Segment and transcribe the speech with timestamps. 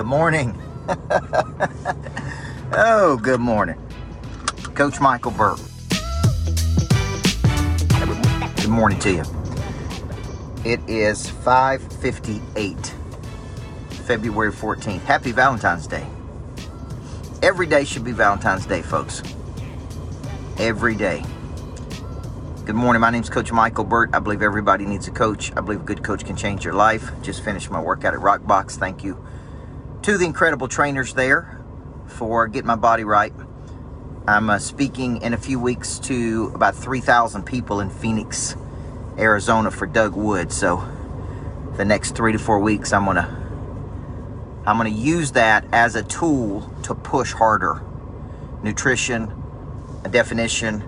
[0.00, 0.58] Good morning.
[2.72, 3.76] oh, good morning.
[4.74, 5.60] Coach Michael Burt.
[8.56, 9.24] Good morning to you.
[10.64, 12.94] It is 5:58,
[14.06, 15.02] February 14th.
[15.02, 16.06] Happy Valentine's Day.
[17.42, 19.22] Every day should be Valentine's Day, folks.
[20.58, 21.22] Every day.
[22.64, 23.02] Good morning.
[23.02, 24.08] My name is Coach Michael Burt.
[24.14, 25.52] I believe everybody needs a coach.
[25.58, 27.12] I believe a good coach can change your life.
[27.20, 28.78] Just finished my workout at Rockbox.
[28.78, 29.22] Thank you
[30.02, 31.60] to the incredible trainers there
[32.06, 33.32] for getting my body right.
[34.26, 38.56] I'm uh, speaking in a few weeks to about 3,000 people in Phoenix,
[39.18, 40.52] Arizona for Doug Wood.
[40.52, 40.86] So
[41.76, 43.36] the next three to four weeks, I'm gonna
[44.66, 47.82] I'm gonna use that as a tool to push harder.
[48.62, 49.32] Nutrition,
[50.10, 50.82] definition,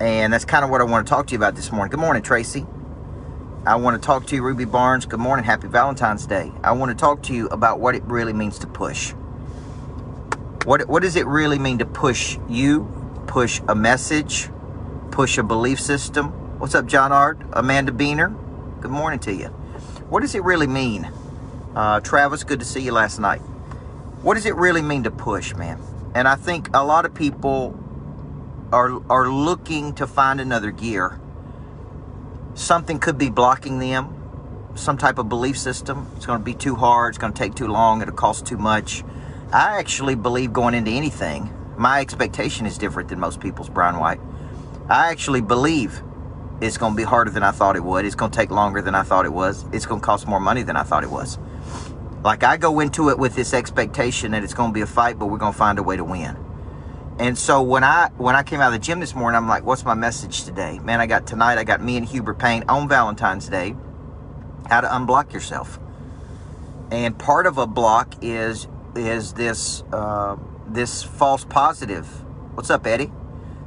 [0.00, 1.90] and that's kind of what I want to talk to you about this morning.
[1.90, 2.66] Good morning, Tracy.
[3.64, 5.06] I want to talk to you, Ruby Barnes.
[5.06, 5.44] Good morning.
[5.44, 6.50] Happy Valentine's Day.
[6.64, 9.12] I want to talk to you about what it really means to push.
[10.64, 14.48] What, what does it really mean to push you, push a message,
[15.12, 16.58] push a belief system?
[16.58, 17.40] What's up, John Art?
[17.52, 18.34] Amanda Beener?
[18.80, 19.46] Good morning to you.
[20.08, 21.08] What does it really mean?
[21.76, 23.42] Uh, Travis, good to see you last night.
[24.22, 25.80] What does it really mean to push, man?
[26.16, 27.78] And I think a lot of people
[28.72, 31.20] are are looking to find another gear.
[32.54, 34.18] Something could be blocking them.
[34.74, 36.06] Some type of belief system.
[36.16, 37.10] It's going to be too hard.
[37.10, 38.02] It's going to take too long.
[38.02, 39.04] It'll cost too much.
[39.52, 43.68] I actually believe going into anything, my expectation is different than most people's.
[43.68, 44.20] Brian White.
[44.88, 46.02] I actually believe
[46.60, 48.04] it's going to be harder than I thought it would.
[48.04, 49.64] It's going to take longer than I thought it was.
[49.72, 51.38] It's going to cost more money than I thought it was.
[52.22, 55.18] Like I go into it with this expectation that it's going to be a fight,
[55.18, 56.36] but we're going to find a way to win.
[57.18, 59.64] And so when I when I came out of the gym this morning, I'm like,
[59.64, 60.78] what's my message today?
[60.78, 63.76] Man, I got tonight, I got me and Hubert Payne on Valentine's Day,
[64.68, 65.78] how to unblock yourself.
[66.90, 68.66] And part of a block is
[68.96, 72.06] is this uh, this false positive.
[72.54, 73.12] What's up, Eddie?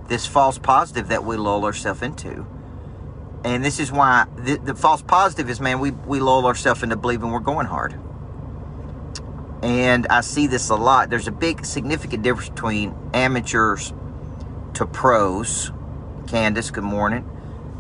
[0.08, 2.46] This false positive that we lull ourselves into.
[3.44, 6.96] And this is why the, the false positive is, man, we, we lull ourselves into
[6.96, 7.96] believing we're going hard.
[9.66, 11.10] And I see this a lot.
[11.10, 13.92] There's a big, significant difference between amateurs
[14.76, 15.72] to pros.
[16.28, 17.28] Candace, good morning.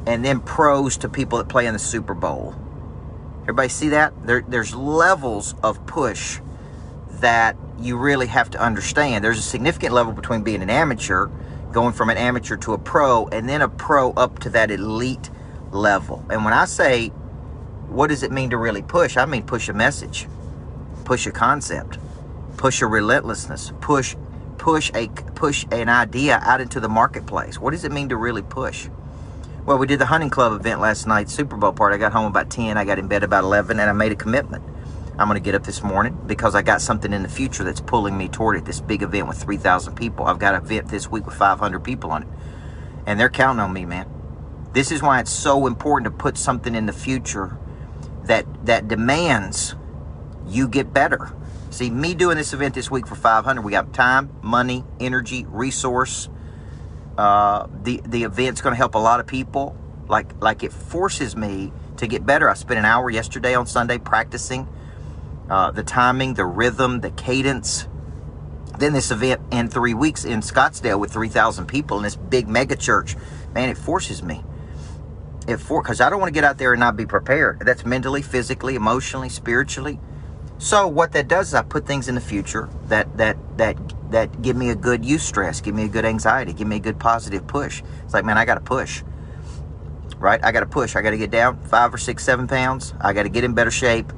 [0.07, 2.55] And then pros to people that play in the Super Bowl.
[3.43, 4.13] Everybody see that?
[4.25, 6.39] There, there's levels of push
[7.19, 9.23] that you really have to understand.
[9.23, 11.27] There's a significant level between being an amateur,
[11.71, 15.29] going from an amateur to a pro, and then a pro up to that elite
[15.69, 16.25] level.
[16.31, 17.09] And when I say,
[17.89, 19.17] what does it mean to really push?
[19.17, 20.27] I mean push a message
[21.05, 21.99] push a concept,
[22.57, 24.15] push a relentlessness, push
[24.57, 27.59] push a push an idea out into the marketplace.
[27.59, 28.89] What does it mean to really push?
[29.65, 31.95] Well, we did the hunting club event last night, Super Bowl party.
[31.95, 34.15] I got home about 10, I got in bed about 11, and I made a
[34.15, 34.63] commitment.
[35.17, 37.79] I'm going to get up this morning because I got something in the future that's
[37.79, 38.65] pulling me toward it.
[38.65, 40.25] This big event with 3,000 people.
[40.25, 42.29] I've got an event this week with 500 people on it.
[43.07, 44.07] And they're counting on me, man.
[44.73, 47.57] This is why it's so important to put something in the future
[48.25, 49.75] that that demands
[50.47, 51.33] you get better.
[51.69, 56.29] See, me doing this event this week for 500, we got time, money, energy, resource.
[57.17, 59.75] Uh, the the event's going to help a lot of people.
[60.07, 62.49] Like like it forces me to get better.
[62.49, 64.67] I spent an hour yesterday on Sunday practicing
[65.49, 67.87] uh, the timing, the rhythm, the cadence.
[68.77, 72.75] Then this event in three weeks in Scottsdale with 3,000 people in this big mega
[72.75, 73.15] church.
[73.53, 74.43] Man, it forces me.
[75.47, 77.59] It for because I don't want to get out there and not be prepared.
[77.59, 79.99] That's mentally, physically, emotionally, spiritually.
[80.57, 83.77] So what that does is I put things in the future that that that
[84.11, 86.99] that give me a good eustress, give me a good anxiety, give me a good
[86.99, 87.83] positive push.
[88.03, 89.03] It's like, man, I got to push.
[90.17, 90.43] Right?
[90.43, 90.95] I got to push.
[90.95, 92.93] I got to get down five or six, seven pounds.
[93.01, 94.13] I got to get in better shape.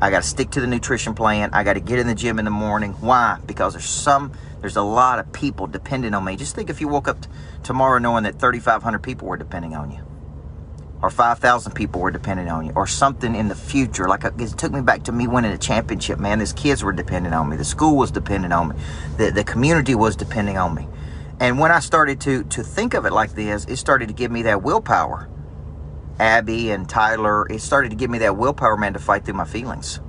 [0.00, 1.50] I got to stick to the nutrition plan.
[1.52, 2.92] I got to get in the gym in the morning.
[3.00, 3.38] Why?
[3.46, 6.36] Because there's some, there's a lot of people depending on me.
[6.36, 7.28] Just think if you woke up t-
[7.64, 10.07] tomorrow knowing that 3,500 people were depending on you
[11.02, 14.08] or 5,000 people were depending on you, or something in the future.
[14.08, 16.40] Like uh, it took me back to me winning a championship, man.
[16.40, 17.56] These kids were depending on me.
[17.56, 18.76] The school was depending on me.
[19.16, 20.88] The, the community was depending on me.
[21.40, 24.30] And when I started to, to think of it like this, it started to give
[24.30, 25.28] me that willpower.
[26.18, 29.44] Abby and Tyler, it started to give me that willpower, man, to fight through my
[29.44, 30.00] feelings.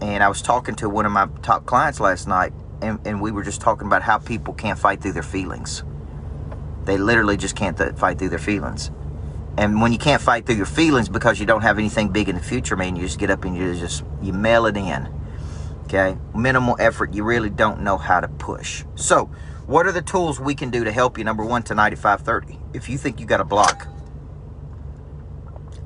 [0.00, 3.32] And I was talking to one of my top clients last night, and, and we
[3.32, 5.82] were just talking about how people can't fight through their feelings.
[6.84, 8.92] They literally just can't th- fight through their feelings.
[9.58, 12.36] And when you can't fight through your feelings because you don't have anything big in
[12.36, 15.08] the future, man, you just get up and you just you mail it in.
[15.84, 16.16] Okay?
[16.34, 18.84] Minimal effort, you really don't know how to push.
[18.96, 19.30] So,
[19.66, 21.24] what are the tools we can do to help you?
[21.24, 22.58] Number one, tonight at 5:30.
[22.74, 23.88] If you think you got a block,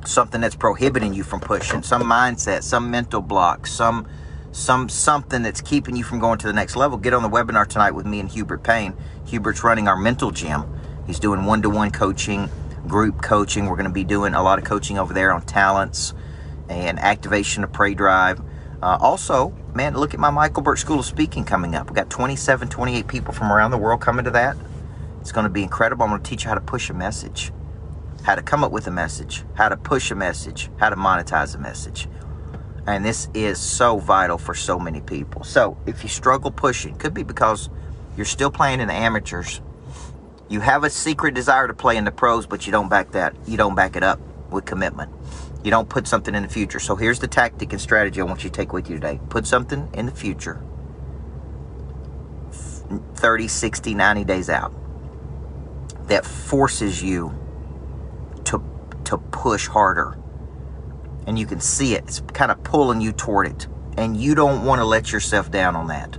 [0.05, 4.07] something that's prohibiting you from pushing, some mindset, some mental block, some
[4.53, 7.67] some something that's keeping you from going to the next level, get on the webinar
[7.67, 8.95] tonight with me and Hubert Payne.
[9.27, 10.65] Hubert's running our mental gym.
[11.07, 12.51] He's doing one-to-one coaching,
[12.91, 13.67] group coaching.
[13.67, 16.13] We're going to be doing a lot of coaching over there on talents
[16.69, 18.41] and activation of prey drive.
[18.83, 21.87] Uh, also, man, look at my Michael Burt School of Speaking coming up.
[21.87, 24.57] We've got 27, 28 people from around the world coming to that.
[25.21, 26.03] It's going to be incredible.
[26.03, 27.53] I'm going to teach you how to push a message,
[28.25, 31.55] how to come up with a message, how to push a message, how to monetize
[31.55, 32.09] a message.
[32.87, 35.45] And this is so vital for so many people.
[35.45, 37.71] So if you struggle pushing, it could be because
[38.17, 39.61] you're still playing in the amateurs.
[40.51, 43.37] You have a secret desire to play in the pros, but you don't back that.
[43.47, 44.21] You don't back it up
[44.51, 45.11] with commitment.
[45.63, 46.81] You don't put something in the future.
[46.81, 49.21] So here's the tactic and strategy I want you to take with you today.
[49.29, 50.61] Put something in the future.
[53.15, 54.75] 30, 60, 90 days out
[56.09, 57.33] that forces you
[58.43, 58.61] to
[59.05, 60.19] to push harder
[61.27, 62.05] and you can see it.
[62.09, 63.69] It's kind of pulling you toward it.
[63.97, 66.19] And you don't want to let yourself down on that.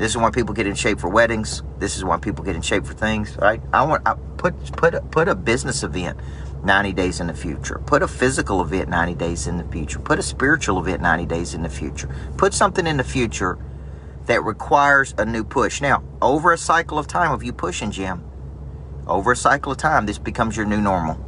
[0.00, 1.62] This is why people get in shape for weddings.
[1.78, 3.60] This is why people get in shape for things, right?
[3.70, 6.18] I want I put put put a business event
[6.64, 7.82] 90 days in the future.
[7.84, 9.98] Put a physical event 90 days in the future.
[9.98, 12.08] Put a spiritual event 90 days in the future.
[12.38, 13.58] Put something in the future
[14.24, 15.82] that requires a new push.
[15.82, 18.24] Now, over a cycle of time of you pushing, Jim,
[19.06, 21.22] over a cycle of time, this becomes your new normal.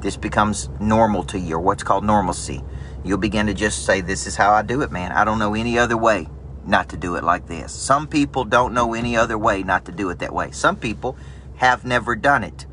[0.00, 2.64] This becomes normal to you, or what's called normalcy.
[3.04, 5.12] You'll begin to just say, This is how I do it, man.
[5.12, 6.26] I don't know any other way
[6.66, 7.72] not to do it like this.
[7.72, 10.50] Some people don't know any other way not to do it that way.
[10.50, 11.16] Some people
[11.56, 12.66] have never done it.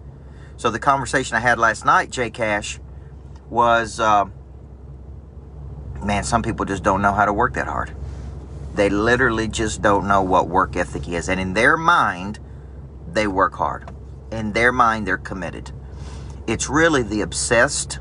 [0.57, 2.80] So the conversation I had last night, Jay Cash,
[3.50, 4.25] was uh,
[6.03, 7.95] man, some people just don't know how to work that hard.
[8.75, 11.30] They literally just don't know what work ethic is.
[11.30, 12.39] And in their mind,
[13.12, 13.89] they work hard.
[14.31, 15.71] In their mind, they're committed.
[16.47, 18.00] It's really the obsessed,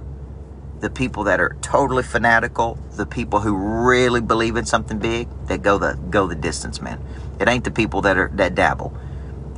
[0.81, 3.55] the people that are totally fanatical, the people who
[3.87, 7.01] really believe in something big that go the go the distance, man.
[7.41, 8.97] It ain't the people that are that dabble.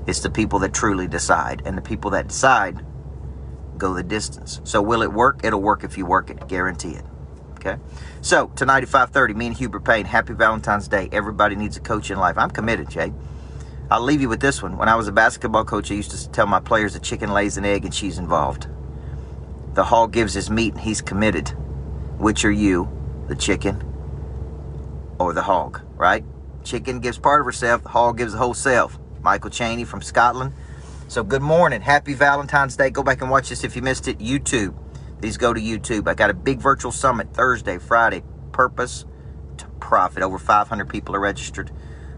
[0.06, 1.62] It's the people that truly decide.
[1.64, 2.84] And the people that decide
[3.76, 4.60] go the distance.
[4.64, 5.40] So will it work?
[5.44, 6.48] It'll work if you work it.
[6.48, 7.04] Guarantee it.
[7.54, 7.76] Okay.
[8.22, 10.06] So tonight at 5:30, me and Hubert Payne.
[10.06, 11.08] Happy Valentine's Day.
[11.12, 12.38] Everybody needs a coach in life.
[12.38, 13.12] I'm committed, Jay.
[13.90, 14.76] I'll leave you with this one.
[14.78, 17.56] When I was a basketball coach, I used to tell my players a chicken lays
[17.56, 18.68] an egg and she's involved.
[19.74, 21.48] The hog gives his meat and he's committed.
[22.18, 22.88] Which are you,
[23.28, 23.82] the chicken
[25.18, 26.24] or the hog, right?
[26.64, 28.98] Chicken gives part of herself, the hog gives the whole self.
[29.22, 30.52] Michael Cheney from Scotland.
[31.08, 31.80] So good morning.
[31.80, 32.90] Happy Valentine's Day.
[32.90, 34.18] Go back and watch this if you missed it.
[34.18, 34.74] YouTube.
[35.20, 36.08] These go to YouTube.
[36.08, 38.22] I got a big virtual summit Thursday, Friday.
[38.52, 39.04] Purpose
[39.58, 40.22] to profit.
[40.22, 41.70] Over 500 people are registered.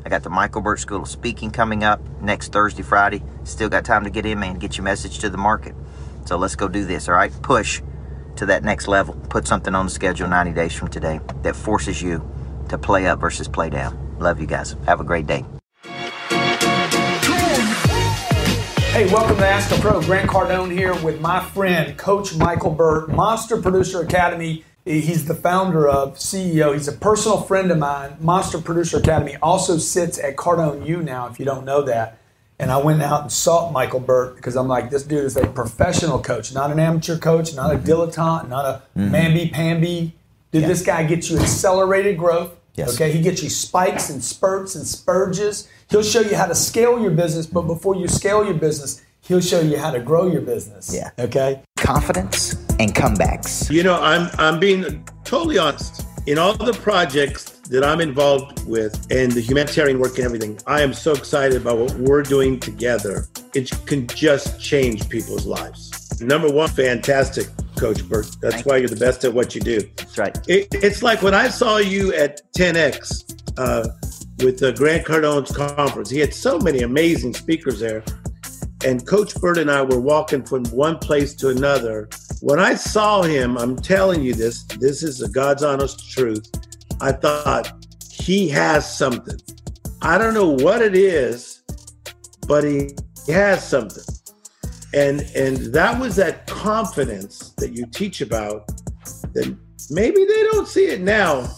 [0.05, 3.23] I got the Michael Burt School of Speaking coming up next Thursday, Friday.
[3.45, 4.59] Still got time to get in, man.
[4.59, 5.75] Get your message to the market.
[6.25, 7.33] So let's go do this, all right?
[7.43, 7.83] Push
[8.37, 9.15] to that next level.
[9.29, 12.23] Put something on the schedule 90 days from today that forces you
[12.69, 14.17] to play up versus play down.
[14.19, 14.77] Love you guys.
[14.87, 15.45] Have a great day.
[18.93, 20.03] Hey, welcome to Ask a Pro.
[20.03, 24.65] Grant Cardone here with my friend, Coach Michael Burt, Monster Producer Academy.
[24.85, 26.75] He's the founder of CEO.
[26.75, 28.17] He's a personal friend of mine.
[28.21, 32.19] Monster Producer Academy also sits at Cardone U now, if you don't know that.
[32.63, 35.49] And I went out and sought Michael Burt because I'm like, this dude is a
[35.49, 37.91] professional coach, not an amateur coach, not a mm-hmm.
[37.91, 39.13] dilettante, not a mm-hmm.
[39.13, 40.15] mamby pamby.
[40.53, 40.69] Did yeah.
[40.69, 42.53] this guy get you accelerated growth?
[42.77, 42.95] Yes.
[42.95, 45.67] Okay, he gets you spikes and spurts and spurges.
[45.91, 49.41] He'll show you how to scale your business, but before you scale your business, he'll
[49.41, 50.95] show you how to grow your business.
[50.95, 51.11] Yeah.
[51.19, 51.63] Okay.
[51.79, 53.71] Confidence and comebacks.
[53.73, 56.07] You know, I'm I'm being totally honest.
[56.25, 60.81] In all the projects that I'm involved with and the humanitarian work and everything, I
[60.81, 63.27] am so excited about what we're doing together.
[63.55, 66.21] It can just change people's lives.
[66.21, 68.29] Number one, fantastic, Coach Burt.
[68.41, 69.81] That's Thank why you're the best at what you do.
[69.97, 70.39] That's right.
[70.47, 73.89] It, it's like when I saw you at 10X uh,
[74.45, 76.09] with the Grant Cardone's conference.
[76.09, 78.05] He had so many amazing speakers there.
[78.85, 82.09] And Coach Burt and I were walking from one place to another.
[82.41, 86.51] When I saw him, I'm telling you this, this is a God's honest truth.
[87.01, 87.73] I thought
[88.11, 89.39] he has something.
[90.01, 91.63] I don't know what it is,
[92.49, 92.91] but he
[93.29, 94.03] has something.
[94.95, 98.67] And and that was that confidence that you teach about
[99.33, 99.57] that
[99.91, 101.49] maybe they don't see it now,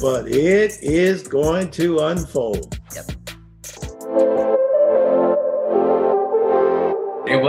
[0.00, 2.78] but it is going to unfold.
[2.94, 4.57] Yep.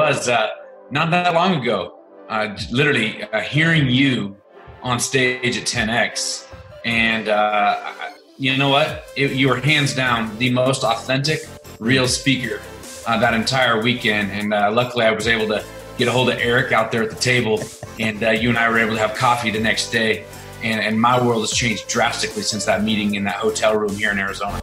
[0.10, 0.50] Was uh,
[0.90, 2.00] not that long ago.
[2.28, 4.36] Uh, literally uh, hearing you
[4.84, 6.48] on stage at 10x
[6.86, 7.92] and uh,
[8.38, 9.06] you know what?
[9.16, 11.42] It, you were hands down the most authentic,
[11.80, 12.62] real speaker
[13.06, 14.32] uh, that entire weekend.
[14.32, 15.64] And uh, luckily, I was able to
[15.98, 17.62] get a hold of Eric out there at the table,
[18.00, 20.26] and you and I were able to have coffee the next day.
[20.64, 24.12] And, and my world has changed drastically since that meeting in that hotel room here
[24.12, 24.62] in Arizona.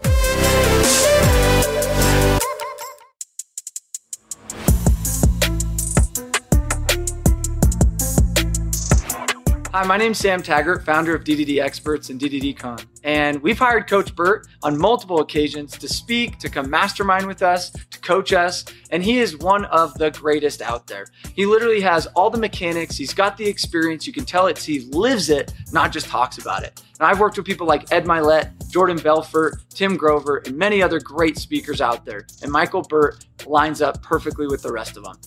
[9.77, 12.87] Hi, my name's Sam Taggart, founder of D2D Experts and D2DCon.
[13.05, 17.73] And we've hired Coach Burt on multiple occasions to speak, to come mastermind with us,
[17.91, 18.65] to coach us.
[18.91, 21.05] And he is one of the greatest out there.
[21.35, 24.07] He literally has all the mechanics, he's got the experience.
[24.07, 26.83] You can tell it's he lives it, not just talks about it.
[26.99, 31.01] And I've worked with people like Ed Mylett, Jordan Belfort, Tim Grover, and many other
[31.01, 32.27] great speakers out there.
[32.41, 35.19] And Michael Burt lines up perfectly with the rest of them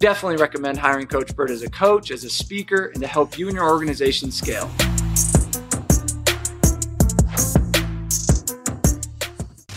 [0.00, 3.46] definitely recommend hiring Coach Burt as a coach, as a speaker, and to help you
[3.46, 4.68] and your organization scale.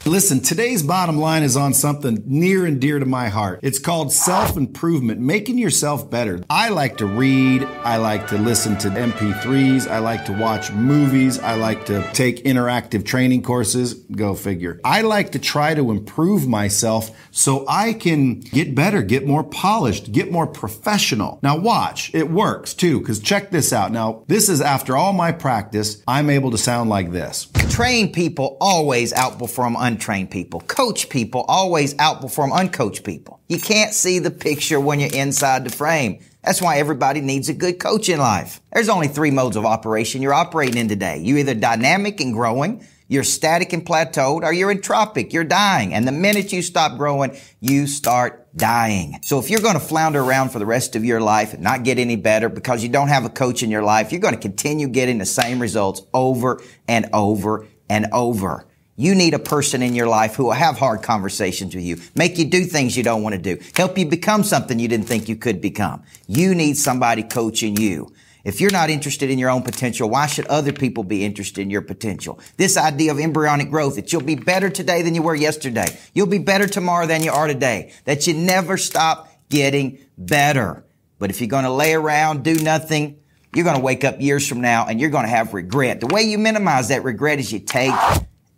[0.06, 3.62] Listen, today's bottom line is on something near and dear to my heart.
[3.64, 6.44] It's called self improvement, making yourself better.
[6.50, 11.40] I like to read, I like to listen to MP3s, I like to watch movies,
[11.40, 13.94] I like to take interactive training courses.
[13.94, 14.82] Go figure.
[14.84, 20.12] I like to try to improve myself so I can get better, get more polished,
[20.12, 21.40] get more professional.
[21.42, 23.94] Now, watch, it works too, because check this out.
[23.94, 27.48] Now, this is after all my practice, I'm able to sound like this.
[27.74, 30.60] Trained people always outperform untrained people.
[30.60, 33.40] Coach people always outperform uncoached people.
[33.50, 36.20] You can't see the picture when you're inside the frame.
[36.44, 38.62] That's why everybody needs a good coach in life.
[38.72, 41.18] There's only three modes of operation you're operating in today.
[41.18, 45.94] You're either dynamic and growing, you're static and plateaued, or you're entropic, you're dying.
[45.94, 49.20] And the minute you stop growing, you start dying.
[49.22, 51.84] So if you're going to flounder around for the rest of your life and not
[51.84, 54.40] get any better because you don't have a coach in your life, you're going to
[54.40, 58.66] continue getting the same results over and over and over.
[58.96, 62.38] You need a person in your life who will have hard conversations with you, make
[62.38, 65.28] you do things you don't want to do, help you become something you didn't think
[65.28, 66.04] you could become.
[66.28, 68.14] You need somebody coaching you.
[68.44, 71.70] If you're not interested in your own potential, why should other people be interested in
[71.70, 72.42] your potential?
[72.58, 75.88] This idea of embryonic growth, that you'll be better today than you were yesterday.
[76.14, 77.94] You'll be better tomorrow than you are today.
[78.04, 80.84] That you never stop getting better.
[81.20, 83.18] But if you're going to lay around, do nothing,
[83.56, 86.02] you're going to wake up years from now and you're going to have regret.
[86.02, 87.94] The way you minimize that regret is you take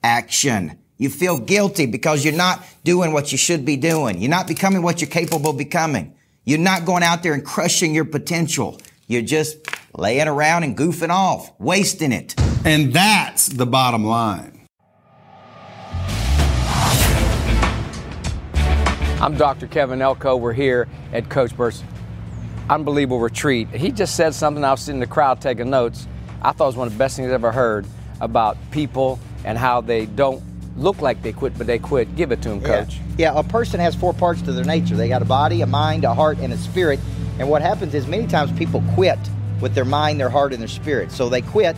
[0.03, 0.79] action.
[0.97, 4.19] You feel guilty because you're not doing what you should be doing.
[4.19, 6.15] You're not becoming what you're capable of becoming.
[6.43, 8.79] You're not going out there and crushing your potential.
[9.07, 9.57] You're just
[9.97, 12.35] laying around and goofing off, wasting it.
[12.65, 14.67] And that's the bottom line.
[19.21, 19.67] I'm Dr.
[19.67, 20.35] Kevin Elko.
[20.35, 21.83] We're here at Coach Burt's
[22.69, 23.69] unbelievable retreat.
[23.69, 24.63] He just said something.
[24.63, 26.07] I was sitting in the crowd taking notes.
[26.41, 27.87] I thought it was one of the best things I've ever heard
[28.21, 30.43] about people and how they don't
[30.75, 32.15] look like they quit, but they quit.
[32.15, 32.97] Give it to them, Coach.
[33.17, 33.33] Yeah.
[33.33, 34.95] yeah, a person has four parts to their nature.
[34.95, 36.99] They got a body, a mind, a heart, and a spirit.
[37.39, 39.17] And what happens is many times people quit
[39.61, 41.11] with their mind, their heart, and their spirit.
[41.11, 41.75] So they quit,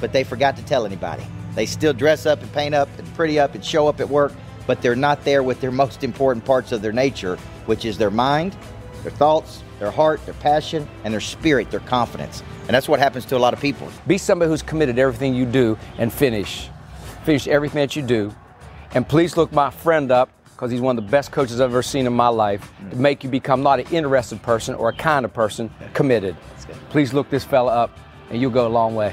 [0.00, 1.24] but they forgot to tell anybody.
[1.54, 4.32] They still dress up and paint up and pretty up and show up at work,
[4.66, 8.10] but they're not there with their most important parts of their nature, which is their
[8.10, 8.56] mind,
[9.02, 12.42] their thoughts, their heart, their passion, and their spirit, their confidence.
[12.62, 13.88] And that's what happens to a lot of people.
[14.06, 16.68] Be somebody who's committed to everything you do and finish.
[17.24, 18.34] Finish everything that you do.
[18.92, 21.82] And please look my friend up because he's one of the best coaches I've ever
[21.82, 25.24] seen in my life to make you become not an interested person or a kind
[25.24, 26.36] of person, committed.
[26.90, 27.98] Please look this fella up
[28.30, 29.12] and you'll go a long way.